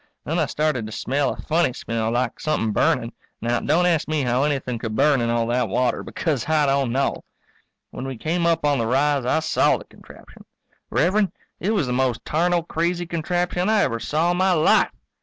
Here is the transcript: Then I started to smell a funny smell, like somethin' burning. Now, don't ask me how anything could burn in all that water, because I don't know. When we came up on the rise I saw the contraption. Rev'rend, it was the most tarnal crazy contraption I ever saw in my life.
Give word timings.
Then 0.23 0.39
I 0.39 0.47
started 0.47 0.87
to 0.87 0.91
smell 0.91 1.29
a 1.31 1.35
funny 1.43 1.73
smell, 1.73 2.09
like 2.09 2.39
somethin' 2.39 2.71
burning. 2.71 3.13
Now, 3.39 3.59
don't 3.59 3.85
ask 3.85 4.07
me 4.07 4.23
how 4.23 4.41
anything 4.41 4.79
could 4.79 4.95
burn 4.95 5.21
in 5.21 5.29
all 5.29 5.45
that 5.45 5.69
water, 5.69 6.01
because 6.01 6.49
I 6.49 6.65
don't 6.65 6.91
know. 6.91 7.23
When 7.91 8.07
we 8.07 8.17
came 8.17 8.47
up 8.47 8.65
on 8.65 8.79
the 8.79 8.87
rise 8.87 9.25
I 9.25 9.41
saw 9.41 9.77
the 9.77 9.83
contraption. 9.85 10.43
Rev'rend, 10.89 11.33
it 11.59 11.75
was 11.75 11.85
the 11.85 11.93
most 11.93 12.25
tarnal 12.25 12.63
crazy 12.63 13.05
contraption 13.05 13.69
I 13.69 13.83
ever 13.83 13.99
saw 13.99 14.31
in 14.31 14.37
my 14.37 14.53
life. 14.53 14.89